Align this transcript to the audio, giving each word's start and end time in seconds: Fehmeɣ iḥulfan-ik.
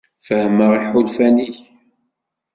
Fehmeɣ 0.27 0.69
iḥulfan-ik. 0.77 1.55